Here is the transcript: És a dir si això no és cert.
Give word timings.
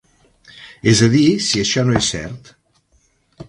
És 0.93 1.03
a 1.07 1.11
dir 1.17 1.21
si 1.49 1.63
això 1.67 1.87
no 1.91 1.95
és 2.03 2.11
cert. 2.17 2.53